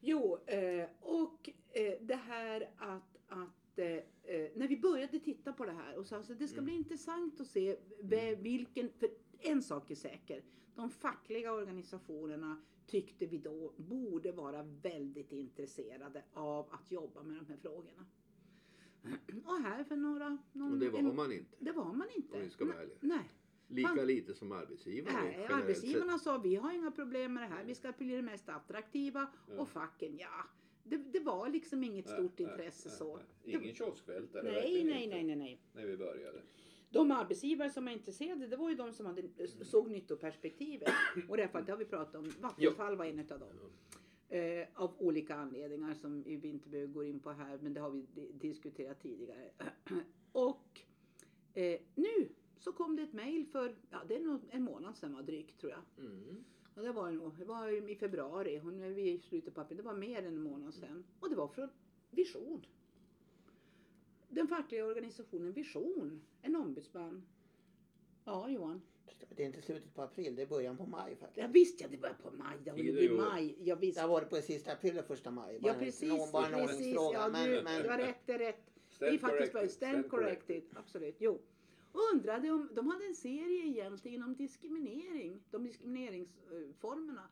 Jo, 0.01 0.38
eh, 0.45 0.89
och 1.01 1.50
det 2.01 2.15
här 2.15 2.69
att, 2.77 3.17
att 3.27 3.58
eh, 3.79 4.79
började 4.81 5.19
titta 5.19 5.53
på 5.53 5.65
det 5.65 5.71
här 5.71 5.98
och 5.98 6.05
sa 6.05 6.17
att 6.17 6.39
det 6.39 6.48
ska 6.48 6.62
bli 6.62 6.74
intressant 6.74 7.39
att 7.41 7.48
se 7.48 7.77
ve- 8.01 8.36
vilken, 8.36 8.89
för 9.00 9.09
en 9.39 9.62
sak 9.62 9.91
är 9.91 9.95
säker. 9.95 10.43
De 10.75 10.89
fackliga 10.89 11.53
organisationerna 11.53 12.62
tyckte 12.88 13.25
vi 13.25 13.38
då 13.38 13.74
borde 13.77 14.31
vara 14.31 14.63
väldigt 14.63 15.31
intresserade 15.31 16.24
av 16.33 16.67
att 16.71 16.91
jobba 16.91 17.24
med 17.24 17.38
de 17.38 17.45
här 17.45 17.57
frågorna. 17.57 18.05
Och 19.45 19.62
här 19.62 19.83
för 19.83 19.95
några... 19.95 20.38
Någon, 20.53 20.71
Och 20.74 20.79
det 20.79 20.89
var 20.89 21.00
en- 21.00 21.15
man 21.15 21.31
inte. 21.31 21.55
det 21.59 21.71
var 21.71 21.93
man 21.93 22.07
inte. 22.15 22.36
Om 22.38 22.41
vi 22.43 22.50
ska 22.50 22.65
vara 22.65 22.81
ärliga. 22.81 22.98
Nej. 23.01 23.29
Lika 23.67 23.88
Han- 23.88 24.07
lite 24.07 24.33
som 24.33 24.51
arbetsgivare 24.51 25.13
Nej, 25.13 25.45
arbetsgivarna 25.50 26.19
sa 26.19 26.38
vi 26.38 26.55
har 26.55 26.71
inga 26.74 26.91
problem 26.91 27.33
med 27.33 27.43
det 27.43 27.48
här. 27.55 27.63
Vi 27.63 27.75
ska 27.75 27.91
bli 27.98 28.15
det 28.15 28.21
mest 28.21 28.50
attraktiva. 28.50 29.27
Ja. 29.48 29.62
Och 29.62 29.69
facken, 29.69 30.17
ja. 30.17 30.43
Det, 30.89 30.98
det 30.98 31.19
var 31.19 31.50
liksom 31.50 31.84
inget 31.84 32.05
Nej, 32.05 32.15
stort 32.15 32.39
nej, 32.39 32.50
intresse 32.51 32.89
nej, 32.89 32.98
så. 32.98 33.19
Ingen 33.43 33.75
kioskvältare. 33.75 34.43
Nej, 34.43 34.84
nej, 34.84 35.08
nej, 35.08 35.24
nej, 35.24 35.36
nej. 35.36 35.62
När 35.74 35.86
vi 35.86 35.98
började. 35.98 36.41
De 36.89 37.12
arbetsgivare 37.12 37.69
som 37.69 37.86
var 37.86 37.91
intresserade, 37.91 38.48
det 38.48 38.55
var 38.58 38.69
ju 38.69 38.75
de 38.75 38.93
som 38.93 39.05
hade, 39.05 39.24
såg 39.48 39.89
nyttoperspektivet. 39.91 40.89
Och 41.29 41.38
därför 41.38 41.62
det 41.62 41.72
har 41.72 41.79
vi 41.79 41.86
pratat 41.86 42.15
om. 42.15 42.31
Vattenfall 42.41 42.96
var 42.96 43.05
en 43.05 43.19
av 43.19 43.25
dem. 43.39 43.50
Eh, 44.29 44.67
av 44.74 44.96
olika 44.98 45.36
anledningar 45.36 45.93
som 45.93 46.24
vi 46.24 46.48
inte 46.48 46.69
behöver 46.69 46.93
gå 46.93 47.03
in 47.03 47.19
på 47.19 47.31
här, 47.31 47.58
men 47.62 47.74
det 47.74 47.79
har 47.81 47.89
vi 47.89 48.01
di- 48.13 48.31
diskuterat 48.31 49.00
tidigare. 49.01 49.51
Och 50.31 50.81
eh, 51.53 51.79
nu 51.96 52.29
så 52.58 52.72
kom 52.72 52.96
det 52.96 53.01
ett 53.03 53.13
mejl 53.13 53.46
för, 53.46 53.75
ja 53.89 53.98
det 54.08 54.15
är 54.15 54.19
nog 54.19 54.41
en 54.50 54.63
månad 54.63 54.98
sedan 54.98 55.13
var 55.13 55.24
drygt 55.24 55.60
tror 55.60 55.72
jag. 55.72 56.05
Mm. 56.05 56.43
Ja, 56.79 56.83
det 56.86 56.91
var 56.91 57.09
det 57.12 57.17
nog. 57.17 57.31
Det 57.39 57.45
var 57.45 57.89
i 57.89 57.95
februari 57.95 58.59
och 58.59 58.74
nu 58.74 58.86
är 58.86 58.89
vi 58.89 59.09
i 59.12 59.19
slutet 59.19 59.55
på 59.55 59.62
april. 59.62 59.77
Det 59.77 59.83
var 59.83 59.93
mer 59.93 60.17
än 60.17 60.25
en 60.25 60.41
månad 60.41 60.74
sedan. 60.74 61.03
Och 61.19 61.29
det 61.29 61.36
var 61.36 61.48
från 61.48 61.69
Vision. 62.09 62.65
Den 64.29 64.48
fackliga 64.48 64.86
organisationen 64.86 65.53
Vision. 65.53 66.21
En 66.41 66.55
ombudsman. 66.55 67.24
Ja, 68.25 68.50
Johan. 68.50 68.81
Det 69.36 69.43
är 69.43 69.48
inte 69.48 69.62
slutet 69.62 69.93
på 69.95 70.01
april, 70.01 70.36
det 70.36 70.41
är 70.41 70.48
början 70.48 70.77
på 70.77 70.86
maj 70.86 71.15
faktiskt. 71.15 71.38
Ja, 71.38 71.48
visst 71.48 71.81
ja, 71.81 71.88
det 71.91 71.98
var 71.98 72.09
på 72.09 72.31
maj. 72.31 72.57
Det 72.63 72.69
har 72.71 73.17
maj. 73.31 73.55
Ja, 73.59 73.75
visst. 73.75 73.95
Det 73.95 74.01
har 74.01 74.09
varit 74.09 74.29
på 74.29 74.36
sista 74.36 74.71
april 74.71 75.00
och 75.00 75.05
första 75.05 75.31
maj. 75.31 75.53
Ja, 75.55 75.59
Bara 75.62 75.74
en- 75.74 75.79
precis. 75.79 76.09
någon- 76.09 76.31
Bara 76.31 76.48
en 76.48 76.67
precis. 76.67 76.95
Ja, 76.95 77.29
men, 77.31 77.50
du, 77.50 77.62
men, 77.63 77.81
det 77.81 77.88
var 77.88 77.98
rätt, 77.98 78.15
det 78.25 78.33
är 78.33 78.39
rätt. 78.39 78.65
det 79.00 79.05
är 79.05 79.17
Stand 79.17 79.19
faktiskt 79.21 79.51
corrected, 79.51 79.71
stand 79.71 80.09
corrected. 80.09 80.63
Absolut. 80.75 81.15
Jo. 81.19 81.39
Och 81.91 82.00
undrade 82.13 82.51
om, 82.51 82.69
de 82.74 82.88
hade 82.88 83.05
en 83.05 83.15
serie 83.15 83.65
egentligen 83.67 84.24
om 84.24 84.36
diskriminering. 84.36 85.43
De 85.51 85.63
diskrimineringsformerna. 85.63 87.29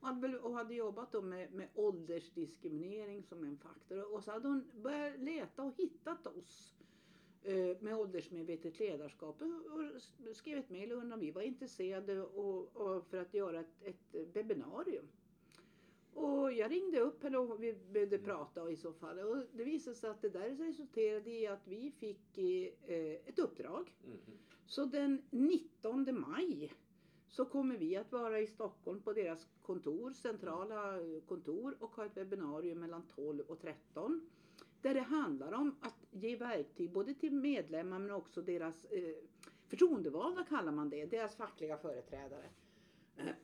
Och 0.00 0.06
hade, 0.06 0.20
väl, 0.20 0.34
och 0.38 0.54
hade 0.54 0.74
jobbat 0.74 1.12
då 1.12 1.22
med, 1.22 1.52
med 1.52 1.68
åldersdiskriminering 1.74 3.22
som 3.22 3.44
en 3.44 3.58
faktor. 3.58 4.14
Och 4.14 4.24
så 4.24 4.30
hade 4.30 4.48
hon 4.48 4.64
börjat 4.82 5.18
leta 5.20 5.62
och 5.62 5.74
hittat 5.76 6.26
oss. 6.26 6.74
eh, 7.42 7.76
Med 7.80 7.94
åldersmedvetet 7.96 8.78
ledarskap. 8.78 9.42
Och, 9.42 9.48
och 10.28 10.36
skrev 10.36 10.58
ett 10.58 10.70
mejl 10.70 10.92
och 10.92 10.98
undrade 10.98 11.14
om 11.14 11.20
vi 11.20 11.30
var 11.30 11.42
intresserade 11.42 12.22
och, 12.22 12.76
och 12.76 13.06
för 13.06 13.16
att 13.18 13.34
göra 13.34 13.60
ett, 13.60 13.84
ett 14.14 14.36
webbinarium. 14.36 15.06
Och 16.18 16.52
jag 16.52 16.70
ringde 16.70 17.00
upp 17.00 17.22
henne 17.22 17.38
och 17.38 17.62
vi 17.62 17.74
började 17.92 18.18
prata 18.18 18.70
i 18.70 18.76
så 18.76 18.92
fall. 18.92 19.18
Och 19.18 19.36
det 19.52 19.64
visade 19.64 19.96
sig 19.96 20.10
att 20.10 20.22
det 20.22 20.28
där 20.28 20.50
resulterade 20.50 21.30
i 21.30 21.46
att 21.46 21.66
vi 21.68 21.90
fick 21.90 22.38
eh, 22.38 23.28
ett 23.28 23.38
uppdrag. 23.38 23.92
Mhm. 24.04 24.38
Så 24.66 24.84
den 24.84 25.22
19 25.30 26.20
maj 26.20 26.72
så 27.28 27.44
kommer 27.44 27.76
vi 27.76 27.96
att 27.96 28.12
vara 28.12 28.40
i 28.40 28.46
Stockholm 28.46 29.00
på 29.00 29.12
deras 29.12 29.46
kontor, 29.62 30.12
centrala 30.12 30.98
kontor 31.26 31.76
och 31.80 31.90
ha 31.90 32.06
ett 32.06 32.16
webbinarium 32.16 32.80
mellan 32.80 33.02
12 33.14 33.44
och 33.48 33.60
13. 33.60 34.30
Där 34.82 34.94
det 34.94 35.00
handlar 35.00 35.52
om 35.52 35.76
att 35.80 36.06
ge 36.10 36.36
verktyg 36.36 36.92
både 36.92 37.14
till 37.14 37.34
medlemmar 37.34 37.98
men 37.98 38.10
också 38.10 38.42
deras 38.42 38.84
eh, 38.84 39.14
förtroendevalda 39.66 40.44
kallar 40.44 40.72
man 40.72 40.90
det, 40.90 41.06
deras 41.06 41.36
fackliga 41.36 41.76
företrädare. 41.76 42.50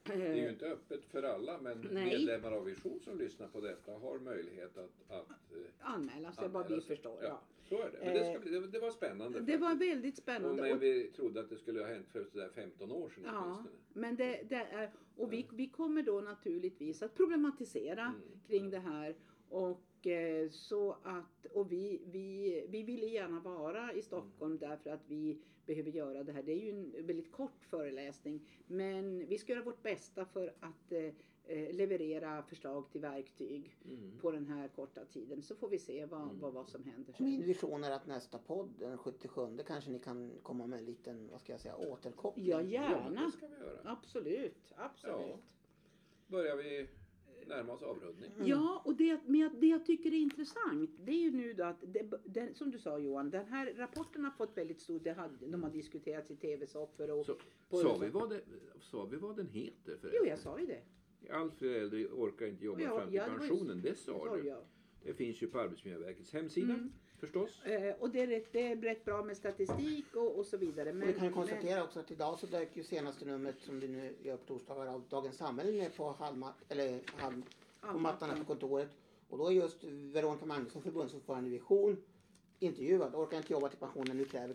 Det 0.02 0.12
är 0.12 0.34
ju 0.34 0.48
inte 0.50 0.66
öppet 0.66 1.04
för 1.04 1.22
alla 1.22 1.60
men 1.60 1.88
Nej. 1.92 2.04
medlemmar 2.06 2.52
av 2.52 2.64
Vision 2.64 3.00
som 3.00 3.18
lyssnar 3.18 3.48
på 3.48 3.60
detta 3.60 3.92
har 3.92 4.18
möjlighet 4.18 4.78
att, 4.78 5.10
att 5.10 5.52
eh, 5.52 5.58
Anmäla 5.94 6.32
sig 6.32 6.48
vad 6.48 6.68
vi 6.72 6.80
förstår. 6.80 7.18
Ja, 7.22 7.28
Ja. 7.28 7.40
så 7.68 7.82
är 7.82 7.90
det. 7.90 7.98
Men 8.04 8.14
det, 8.14 8.24
ska, 8.24 8.38
bli- 8.38 8.50
det, 8.60 8.66
det 8.66 8.78
var 8.78 8.90
spännande. 8.90 9.40
Det 9.40 9.56
var 9.56 9.74
väldigt 9.74 10.16
spännande. 10.16 10.62
men 10.62 10.78
vi 10.78 11.04
trodde 11.16 11.40
att 11.40 11.48
det 11.48 11.56
skulle 11.56 11.80
ha 11.80 11.86
hänt 11.86 12.08
för 12.12 12.24
sådär 12.24 12.48
15 12.54 12.92
år 12.92 13.08
sedan 13.08 13.24
Ja, 13.26 13.42
åtminstone. 13.44 13.76
men 13.92 14.16
det, 14.16 14.42
det 14.48 14.54
är, 14.56 14.90
och 15.16 15.32
vi, 15.32 15.46
vi 15.52 15.68
kommer 15.68 16.02
då 16.02 16.20
naturligtvis 16.20 17.02
att 17.02 17.14
problematisera 17.14 18.02
Mm. 18.04 18.40
kring 18.48 18.70
det 18.70 18.78
här. 18.78 19.14
Och 19.48 19.80
eh, 20.06 20.50
så 20.50 20.96
att, 21.02 21.46
och 21.52 21.72
vi, 21.72 22.02
vi, 22.06 22.66
vi 22.68 22.82
ville 22.82 23.06
gärna 23.06 23.40
vara 23.40 23.92
i 23.92 24.02
Stockholm 24.02 24.58
därför 24.58 24.90
att 24.90 25.02
vi 25.06 25.38
behöver 25.66 25.90
göra 25.90 26.24
det 26.24 26.32
här. 26.32 26.42
Det 26.42 26.52
är 26.52 26.60
ju 26.64 26.70
en 26.70 27.06
väldigt 27.06 27.32
kort 27.32 27.64
föreläsning. 27.70 28.48
Men 28.66 29.26
vi 29.26 29.38
ska 29.38 29.52
göra 29.52 29.64
vårt 29.64 29.82
bästa 29.82 30.24
för 30.24 30.54
att 30.60 30.92
eh, 30.92 31.04
eh, 31.46 31.74
leverera 31.74 32.42
förslag 32.42 32.90
till 32.90 33.00
verktyg 33.00 33.76
Mm. 33.84 34.18
på 34.20 34.30
den 34.30 34.46
här 34.46 34.68
korta 34.68 35.04
tiden. 35.04 35.42
Så 35.42 35.54
får 35.54 35.68
vi 35.68 35.78
se 35.78 36.06
vad, 36.06 36.22
Mm. 36.22 36.40
vad, 36.40 36.52
vad 36.52 36.68
som 36.68 36.84
händer. 36.84 37.14
min 37.18 37.38
sen. 37.38 37.46
vision 37.46 37.84
är 37.84 37.90
att 37.90 38.06
nästa 38.06 38.38
podd, 38.38 38.70
den 38.78 38.98
77, 38.98 39.58
kanske 39.66 39.90
ni 39.90 39.98
kan 39.98 40.32
komma 40.42 40.66
med 40.66 40.78
en 40.78 40.84
liten, 40.84 41.28
vad 41.30 41.40
ska 41.40 41.52
jag 41.52 41.60
säga, 41.60 41.76
återkoppling. 41.76 42.46
Ja, 42.46 42.62
Ja, 42.62 42.70
gärna. 42.90 43.24
det 43.26 43.32
ska 43.32 43.46
vi 43.46 43.56
göra. 43.56 43.80
Absolut, 43.84 44.72
absolut. 44.76 45.16
Ja. 45.28 45.38
Börjar 46.26 46.56
vi 46.56 46.88
närma 47.48 47.72
oss 47.72 47.82
avrundning. 47.82 48.30
Mm. 48.36 48.46
Ja, 48.48 48.82
och 48.84 48.94
det, 48.94 49.20
men 49.26 49.40
jag- 49.40 49.60
det 49.60 49.66
jag 49.66 49.86
tycker 49.86 50.10
är 50.12 50.16
intressant 50.18 50.90
det 51.04 51.12
är 51.12 51.20
ju 51.22 51.30
nu 51.30 51.52
då 51.52 51.64
att, 51.64 51.76
det, 51.86 52.10
den, 52.24 52.54
som 52.54 52.70
du 52.70 52.78
sa 52.78 52.98
Johan, 52.98 53.30
den 53.30 53.46
här 53.46 53.74
rapporten 53.76 54.24
har 54.24 54.30
fått 54.30 54.56
väldigt 54.56 54.80
stor, 54.80 55.00
det 55.00 55.12
hade, 55.12 55.46
de 55.46 55.62
har 55.62 55.70
diskuterats 55.70 56.30
i 56.30 56.36
tv-soffor 56.36 57.10
och... 57.10 57.26
Så, 57.26 57.34
på- 57.68 57.76
sa, 57.76 57.98
vi 57.98 58.08
vad 58.08 58.30
det, 58.30 58.40
sa 58.80 59.04
vi 59.04 59.16
vad 59.16 59.36
den 59.36 59.48
heter 59.48 59.96
förresten? 59.96 60.10
Jo, 60.12 60.26
jag 60.26 60.38
sa 60.38 60.60
ju 60.60 60.66
det. 60.66 60.82
Allt 61.32 61.54
fler 61.54 61.70
äldre 61.80 62.06
orkar 62.06 62.46
inte 62.46 62.64
jobba 62.64 62.80
Ja, 62.80 62.98
fram 62.98 63.06
till 63.08 63.16
ja, 63.16 63.24
det 63.24 63.38
pensionen. 63.38 63.80
Det 63.82 63.94
sa 63.98 64.18
sa 64.26 64.36
du. 64.36 64.46
jag. 64.48 64.58
Det 65.04 65.14
finns 65.14 65.42
ju 65.42 65.46
på 65.46 65.60
Arbetsmiljöverkets 65.60 66.32
hemsida 66.32 66.72
Mm. 66.74 66.92
förstås. 67.18 67.62
Eh, 67.64 67.94
och 68.00 68.10
det 68.10 68.20
är, 68.20 68.26
rätt, 68.26 68.52
det 68.52 68.66
är 68.66 68.76
rätt 68.76 69.04
bra 69.04 69.22
med 69.22 69.36
statistik 69.36 70.16
och, 70.16 70.38
och 70.38 70.46
så 70.46 70.56
vidare. 70.56 70.92
Men, 70.92 71.02
Och 71.02 71.08
vi 71.08 71.12
kan 71.12 71.22
ju 71.24 71.30
men- 71.30 71.32
konstatera 71.34 71.84
också 71.84 72.00
att 72.00 72.10
idag 72.10 72.38
så 72.38 72.46
dök 72.46 72.76
ju 72.76 72.82
senaste 72.84 73.24
numret 73.24 73.56
som 73.60 73.80
du 73.80 73.88
nu 73.88 74.14
gör 74.22 74.36
på 74.36 74.44
torsdagar 74.44 74.86
av 74.86 75.02
Dagens 75.10 75.36
Samhälle 75.36 75.72
ner 75.72 75.90
på, 75.90 76.10
halvmat, 76.12 76.54
eller 76.68 77.00
halv, 77.16 77.42
på 77.92 77.98
mattan 77.98 78.30
här 78.30 78.36
på 78.38 78.44
kontoret. 78.44 78.88
Och 79.28 79.38
då 79.38 79.46
är 79.46 79.50
just 79.52 79.84
Veronica 79.84 80.46
Magnusson, 80.46 80.82
förbundsordförande 80.82 81.48
i 81.48 81.52
Vision, 81.52 81.96
intervjuad. 82.58 83.14
Orkar 83.14 83.36
inte 83.36 83.52
jobba 83.52 83.68
till 83.68 83.78
pensionen, 83.78 84.16
nu 84.16 84.24
kräver 84.24 84.54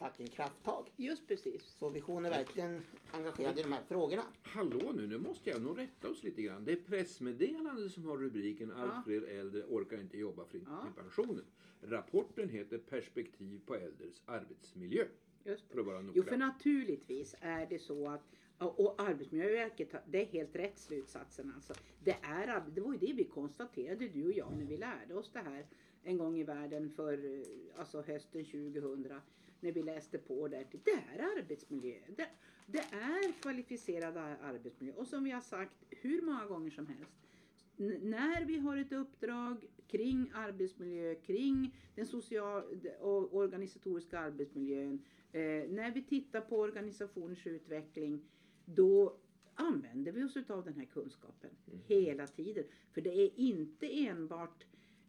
facken 0.00 0.26
krafttag. 0.26 0.90
Just 0.96 1.28
precis. 1.28 1.62
Så 1.78 1.88
Vision 1.88 2.24
är 2.26 2.30
verkligen 2.30 2.82
engagerad 3.12 3.58
i 3.58 3.62
de 3.62 3.72
här 3.72 3.82
frågorna. 3.88 4.22
Hallå 4.42 4.92
nu, 4.94 5.06
nu 5.06 5.18
måste 5.18 5.50
jag 5.50 5.62
nog 5.62 5.78
rätta 5.78 6.08
oss 6.08 6.24
lite 6.24 6.42
grann. 6.42 6.64
Det 6.64 6.72
är 6.72 6.76
pressmeddelande 6.76 7.90
som 7.90 8.04
har 8.04 8.16
rubriken 8.18 8.72
Allt 8.72 8.92
Ja. 8.94 9.02
fler 9.04 9.22
äldre 9.22 9.62
orkar 9.64 10.00
inte 10.00 10.18
jobba 10.18 10.44
fri 10.44 10.60
Ja. 10.66 10.82
till 10.84 11.02
pensionen. 11.02 11.44
Rapporten 11.82 12.48
heter 12.48 12.78
Perspektiv 12.78 13.60
på 13.66 13.74
äldres 13.74 14.22
arbetsmiljö. 14.26 15.04
Just 15.44 15.68
För 15.72 15.80
att 15.80 15.86
vara 15.86 16.10
Jo, 16.14 16.22
för 16.22 16.36
naturligtvis 16.36 17.34
är 17.40 17.66
det 17.66 17.78
så 17.78 18.08
att 18.08 18.22
och 18.58 19.02
Arbetsmiljöverket, 19.02 19.94
det 20.06 20.22
är 20.22 20.26
helt 20.26 20.56
rätt 20.56 20.78
slutsatsen 20.78 21.52
alltså. 21.54 21.74
Det, 22.04 22.16
är, 22.22 22.62
det 22.74 22.80
var 22.80 22.92
ju 22.92 22.98
det 22.98 23.12
vi 23.12 23.24
konstaterade 23.24 24.08
du 24.08 24.24
och 24.24 24.32
jag 24.32 24.52
när 24.58 24.64
vi 24.64 24.76
lärde 24.76 25.14
oss 25.14 25.30
det 25.32 25.38
här 25.38 25.66
en 26.02 26.18
gång 26.18 26.38
i 26.38 26.44
världen 26.44 26.90
för 26.90 27.24
eh, 27.24 27.80
alltså 27.80 28.02
hösten 28.02 28.44
2000 28.44 29.20
när 29.60 29.72
vi 29.72 29.82
läste 29.82 30.18
på 30.18 30.48
där. 30.48 30.66
Det 30.84 30.90
är 30.90 31.38
arbetsmiljö. 31.38 31.98
Det, 32.16 32.26
det 32.66 32.78
är 32.78 33.32
kvalificerad 33.42 34.16
ar- 34.16 34.38
arbetsmiljö 34.42 34.94
och 34.96 35.06
som 35.06 35.24
vi 35.24 35.30
har 35.30 35.40
sagt 35.40 35.84
hur 35.90 36.22
många 36.22 36.46
gånger 36.46 36.70
som 36.70 36.86
helst. 36.86 37.12
N- 37.78 37.98
när 38.02 38.44
vi 38.44 38.58
har 38.58 38.76
ett 38.76 38.92
uppdrag 38.92 39.56
kring 39.88 40.30
arbetsmiljö, 40.34 41.14
kring 41.14 41.76
den 41.94 42.06
social 42.06 42.62
och 43.00 43.34
organisatoriska 43.34 44.18
arbetsmiljön, 44.18 45.02
eh, 45.32 45.40
när 45.70 45.90
vi 45.94 46.02
tittar 46.02 46.40
på 46.40 46.58
organisationers 46.58 47.46
utveckling, 47.46 48.24
då 48.64 49.16
använder 49.54 50.12
vi 50.12 50.24
oss 50.24 50.36
av 50.50 50.64
den 50.64 50.74
här 50.74 50.84
kunskapen 50.84 51.50
hela 51.86 52.26
tiden. 52.26 52.64
För 52.92 53.00
det 53.00 53.10
är 53.10 53.30
inte 53.36 54.06
enbart 54.06 54.64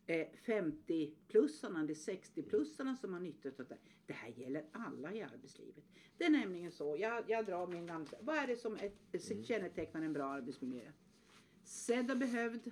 50-plussarna 0.08 1.80
eller 1.84 1.94
60-plussarna 1.94 2.96
som 2.96 3.14
har 3.14 3.20
nytta 3.20 3.50
av 3.50 3.68
det. 3.68 3.78
Det 4.06 4.14
här 4.14 4.30
gäller 4.30 4.66
alla 4.72 5.14
i 5.14 5.22
arbetslivet. 5.22 5.84
Det 6.18 6.24
är 6.26 6.30
nämligen 6.30 6.72
så, 6.72 6.98
jag, 7.00 7.24
jag 7.30 7.46
drar 7.46 7.68
min 7.68 7.86
gamla, 7.86 8.18
vad 8.22 8.36
är 8.36 8.48
det 8.48 8.56
som 8.56 8.76
ett, 8.76 9.46
kännetecknar 9.46 10.02
en 10.02 10.14
bra 10.14 10.26
arbetsmiljö? 10.26 10.92
Sedd 11.64 12.12
och 12.12 12.18
behövd, 12.18 12.72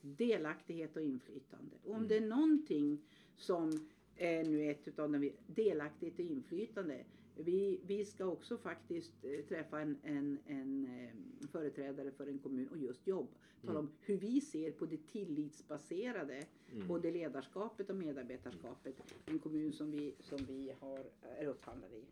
delaktighet 0.00 0.96
och 0.96 1.02
inflytande. 1.02 1.76
Och 1.82 1.94
om 1.94 2.08
det 2.08 2.16
är 2.16 2.26
någonting 2.26 3.02
som 3.36 3.88
är 4.16 4.44
nu 4.44 4.70
ett 4.70 4.88
utav 4.88 5.12
de 5.12 5.32
delaktighet 5.46 6.14
och 6.18 6.24
inflytande. 6.24 7.04
Vi, 7.36 7.80
vi 7.86 8.04
ska 8.04 8.24
också 8.26 8.58
faktiskt 8.58 9.24
eh, 9.24 9.44
träffa 9.48 9.80
en, 9.80 9.98
en, 10.02 10.38
en 10.46 10.86
eh, 10.86 11.48
företrädare 11.48 12.10
för 12.10 12.26
en 12.26 12.38
kommun 12.38 12.68
och 12.68 12.78
just 12.78 13.06
jobb. 13.06 13.28
Tala 13.66 13.78
om 13.78 13.90
hur 14.00 14.16
vi 14.16 14.40
ser 14.40 14.70
på 14.70 14.86
det 14.86 15.06
tillitsbaserade, 15.06 16.46
Mm. 16.72 16.88
både 16.88 17.10
ledarskapet 17.10 17.90
och 17.90 17.96
medarbetarskapet 17.96 18.94
i 19.26 19.30
en 19.30 19.38
kommun 19.38 19.72
som 19.72 19.90
vi, 19.90 20.14
som 20.20 20.38
vi 20.48 20.72
har, 20.80 21.04
är 21.22 21.46
upphandlade 21.46 21.96
i. 21.96 22.04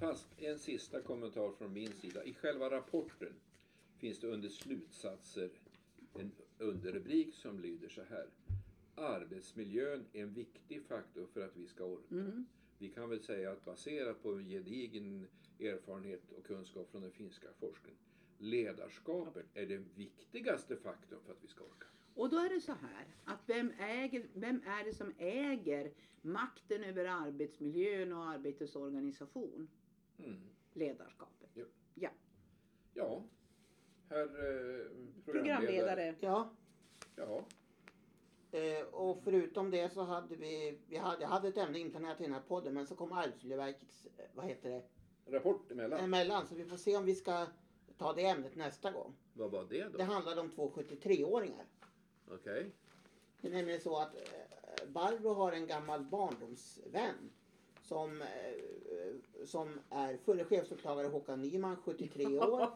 Fast 0.00 0.26
en 0.38 0.58
sista 0.58 1.00
kommentar 1.02 1.50
från 1.52 1.72
min 1.72 1.92
sida. 1.92 2.24
I 2.24 2.34
själva 2.34 2.70
rapporten 2.70 3.32
finns 3.98 4.20
det 4.20 4.26
under 4.26 4.48
slutsatser 4.48 5.50
en 6.14 6.32
underrubrik 6.58 7.34
som 7.34 7.60
lyder 7.60 7.88
så 7.88 8.02
här. 8.02 8.26
Arbetsmiljön 8.94 10.04
är 10.12 10.22
en 10.22 10.34
viktig 10.34 10.82
faktor 10.82 11.26
för 11.26 11.40
att 11.40 11.56
vi 11.56 11.66
ska 11.66 11.84
orka. 11.84 12.14
Mm. 12.14 12.46
Vi 12.78 12.88
kan 12.88 13.08
väl 13.10 13.22
säga 13.22 13.52
att 13.52 13.64
baserat 13.64 14.22
på 14.22 14.38
gedigen 14.38 15.28
erfarenhet 15.60 16.32
och 16.32 16.44
kunskap 16.44 16.90
från 16.90 17.02
den 17.02 17.12
finska 17.12 17.48
forskningen. 17.60 18.00
Ledarskapet 18.38 19.46
är 19.54 19.66
den 19.66 19.88
viktigaste 19.94 20.76
faktorn 20.76 21.20
för 21.26 21.32
att 21.32 21.44
vi 21.44 21.48
ska 21.48 21.64
orka. 21.64 21.86
Och 22.14 22.30
då 22.30 22.38
är 22.38 22.48
det 22.48 22.60
så 22.60 22.72
här 22.72 23.06
att 23.24 23.40
vem, 23.46 23.72
äger, 23.78 24.26
vem 24.32 24.62
är 24.66 24.84
det 24.84 24.94
som 24.94 25.12
äger 25.18 25.92
makten 26.22 26.84
över 26.84 27.04
arbetsmiljön 27.04 28.12
och 28.12 28.24
arbetets 28.24 28.76
organisation? 28.76 29.68
Mm. 30.18 30.40
Ledarskapet. 30.72 31.50
Ja. 31.54 31.64
Ja. 31.94 32.10
Ja, 32.94 33.22
herr 34.08 34.22
eh, 34.22 34.86
programledare. 35.24 35.24
Programledare. 35.24 36.14
Ja, 36.20 36.56
Ja, 37.16 37.44
eh, 38.56 38.86
och 38.86 39.20
förutom 39.24 39.70
det 39.70 39.92
så 39.92 40.02
hade 40.02 40.36
vi, 40.36 40.78
vi 40.88 40.96
hade, 40.96 41.22
jag 41.22 41.28
hade 41.28 41.48
ett 41.48 41.56
ämne 41.56 41.78
inplanerat 41.78 42.20
i 42.20 42.24
den 42.24 42.32
här 42.32 42.42
podden 42.48 42.74
men 42.74 42.86
så 42.86 42.94
kom 42.96 43.12
Arbetsmiljöverkets, 43.12 44.06
eh, 44.16 44.24
vad 44.34 44.46
heter 44.46 44.70
det, 44.70 44.82
rapport 45.36 45.70
emellan. 45.70 46.00
emellan. 46.00 46.46
Så 46.46 46.54
vi 46.54 46.64
får 46.64 46.76
se 46.76 46.96
om 46.96 47.04
vi 47.04 47.14
ska 47.14 47.46
ta 47.98 48.12
det 48.12 48.26
ämnet 48.26 48.56
nästa 48.56 48.90
gång. 48.90 49.14
Vad 49.32 49.50
var 49.50 49.66
det 49.70 49.84
då? 49.84 49.98
Det 49.98 50.04
handlade 50.04 50.40
om 50.40 50.50
två 50.50 50.70
73-åringar. 50.74 51.64
Okej. 52.30 52.70
Det 53.40 53.48
är 53.48 53.52
nämligen 53.52 53.80
så 53.80 53.98
att 53.98 54.14
eh, 54.14 54.88
Barbro 54.88 55.32
har 55.32 55.52
en 55.52 55.66
gammal 55.66 56.04
barndomsvän 56.04 57.30
som, 57.88 58.22
eh, 58.22 58.26
som 59.44 59.80
är 59.90 60.16
förre 60.16 60.44
chefsåklagare 60.44 61.08
Håkan 61.08 61.42
Nyman, 61.42 61.76
73 61.76 62.38
år, 62.38 62.68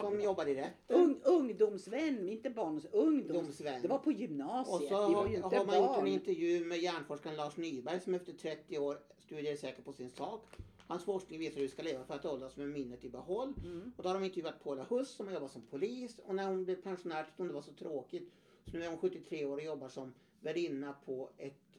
som 0.00 0.20
jobbar 0.20 0.46
i 0.46 0.54
rätten. 0.54 0.96
Ung, 0.96 1.20
ungdomsvän, 1.24 2.28
inte 2.28 2.50
barns, 2.50 2.84
ungdoms. 2.84 3.30
Ungdomsvän. 3.30 3.82
Det 3.82 3.88
var 3.88 3.98
på 3.98 4.10
Och 4.10 4.12
gymnasiet. 4.12 4.88
så 4.88 5.08
vi 5.08 5.14
har, 5.14 5.42
har 5.42 5.66
man 5.66 5.76
gjort 5.76 5.88
en 5.88 5.94
barn. 5.94 6.06
intervju 6.06 6.64
med 6.64 6.78
hjärnforskaren 6.78 7.36
Lars 7.36 7.56
Nyberg 7.56 8.00
som 8.00 8.14
efter 8.14 8.32
30 8.32 8.78
år 8.78 8.98
studier 9.18 9.52
är 9.52 9.56
säker 9.56 9.82
på 9.82 9.92
sin 9.92 10.10
sak. 10.10 10.42
Hans 10.86 11.04
forskning 11.04 11.38
visar 11.40 11.54
hur 11.54 11.62
vi 11.62 11.68
ska 11.68 11.82
leva 11.82 12.04
för 12.04 12.14
att 12.14 12.24
åldras 12.24 12.56
med 12.56 12.68
minnet 12.68 13.04
i 13.04 13.08
behåll. 13.08 13.54
Mm. 13.64 13.92
Och 13.96 14.02
då 14.02 14.08
har 14.08 14.14
de 14.14 14.24
intervjuat 14.24 14.64
Paula 14.64 14.84
Huss 14.84 15.10
som 15.10 15.26
har 15.26 15.34
jobbat 15.34 15.50
som 15.52 15.62
polis 15.62 16.18
och 16.18 16.34
när 16.34 16.46
hon 16.46 16.64
blev 16.64 16.82
pensionär 16.82 17.24
tyckte 17.24 17.42
hon 17.42 17.48
det 17.48 17.54
var 17.54 17.62
så 17.62 17.72
tråkigt. 17.72 18.32
Så 18.70 18.76
nu 18.76 18.84
är 18.84 18.88
hon 18.88 18.98
73 18.98 19.44
år 19.44 19.56
och 19.56 19.62
jobbar 19.62 19.88
som 19.88 20.14
värdinna 20.40 20.94
på 21.04 21.30
ett 21.36 21.73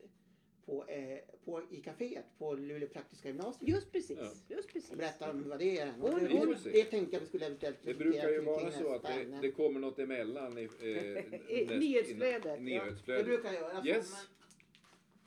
på, 0.66 0.86
eh, 0.86 1.20
på, 1.46 1.62
i 1.70 1.82
kaféet 1.82 2.24
på 2.38 2.54
Luleå 2.56 2.88
Praktiska 2.90 3.28
Gymnasium. 3.28 3.72
Just 3.72 3.92
precis. 3.92 4.18
Ja. 4.22 4.56
Just 4.56 4.74
precis. 4.74 4.92
Och 4.92 4.98
berättar 4.98 5.30
om 5.30 5.50
vad 5.50 5.60
det 5.60 5.80
är. 5.80 5.94
Och 6.02 6.20
det, 6.20 6.38
hon- 6.38 6.56
det, 6.64 6.84
tänkte 6.84 7.16
jag 7.16 7.22
vi 7.22 7.26
skulle 7.28 7.46
eventuellt 7.46 7.78
Det 7.84 7.94
brukar 7.94 8.30
ju 8.30 8.42
vara 8.42 8.72
så 8.72 8.94
att 8.94 9.04
det, 9.04 9.40
det 9.42 9.52
kommer 9.52 9.80
något 9.80 10.00
emellan 10.00 10.58
i 10.58 10.64
eh, 10.64 11.78
nyhetsflödet, 11.80 12.60
ja. 12.68 12.84
Det 13.06 13.24
brukar 13.24 13.54
jag 13.54 13.62
göra. 13.62 13.82
så, 13.82 13.88
Yes. 13.88 14.28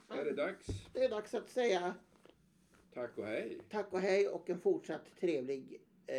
men- 0.09 0.19
Är 0.19 0.25
det 0.25 0.31
dags? 0.33 0.67
Det 0.93 1.03
är 1.03 1.09
dags 1.09 1.33
att 1.33 1.49
säga 1.49 1.93
Tack 2.93 3.17
och 3.17 3.25
hej. 3.25 3.57
tack 3.69 3.93
och 3.93 3.99
hej 3.99 4.27
och 4.27 4.49
en 4.49 4.59
fortsatt 4.59 5.15
trevlig 5.19 5.81
eh, 6.07 6.15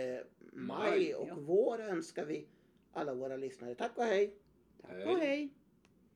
maj 0.53 0.91
Maj, 0.91 1.15
och 1.15 1.29
ja. 1.29 1.35
vår 1.39 1.81
önskar 1.81 2.25
vi 2.25 2.47
alla 2.93 3.15
våra 3.15 3.37
lyssnare. 3.37 3.75
Tack 3.75 3.99
och 3.99 4.05
hej! 4.05 4.35
Tack 4.83 5.07
och 5.07 5.19
hej. 5.19 5.49